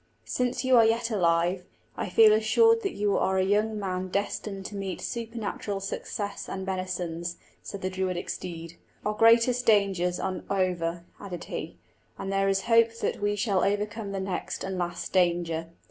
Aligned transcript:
"Since 0.25 0.65
you 0.65 0.77
are 0.77 0.83
yet 0.83 1.11
alive, 1.11 1.63
I 1.95 2.09
feel 2.09 2.33
assured 2.33 2.81
that 2.81 2.95
you 2.95 3.15
are 3.19 3.37
a 3.37 3.43
young 3.45 3.77
man 3.79 4.07
destined 4.07 4.65
to 4.65 4.75
meet 4.75 4.99
supernatural 4.99 5.79
success 5.79 6.49
and 6.49 6.65
benisons," 6.65 7.37
said 7.61 7.83
the 7.83 7.89
Druidic 7.91 8.27
steed. 8.27 8.77
"Our 9.05 9.13
greatest 9.13 9.67
dangers 9.67 10.19
are 10.19 10.41
over," 10.49 11.03
added 11.19 11.43
he, 11.43 11.77
"and 12.17 12.33
there 12.33 12.49
is 12.49 12.61
hope 12.61 12.97
that 13.01 13.21
we 13.21 13.35
shall 13.35 13.63
overcome 13.63 14.11
the 14.11 14.19
next 14.19 14.63
and 14.63 14.75
last 14.79 15.13
danger." 15.13 15.67